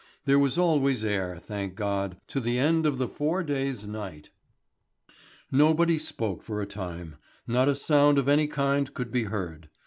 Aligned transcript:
There 0.25 0.39
was 0.39 0.57
always 0.57 1.05
air, 1.05 1.37
thank 1.39 1.75
God, 1.75 2.17
to 2.29 2.39
the 2.39 2.57
end 2.57 2.87
of 2.87 2.97
the 2.97 3.07
Four 3.07 3.43
Days' 3.43 3.87
Night. 3.87 4.31
Nobody 5.51 5.99
spoke 5.99 6.41
for 6.41 6.59
a 6.59 6.65
time. 6.65 7.17
Not 7.45 7.69
a 7.69 7.75
sound 7.75 8.17
of 8.17 8.27
any 8.27 8.47
kind 8.47 8.91
could 8.95 9.11
be 9.11 9.25
heard. 9.25 9.69